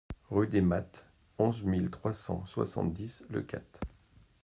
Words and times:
Rue 0.31 0.47
des 0.47 0.61
Mattes, 0.61 1.05
onze 1.37 1.61
mille 1.61 1.91
trois 1.91 2.15
cent 2.15 2.43
soixante-dix 2.47 3.23
Leucate 3.29 3.79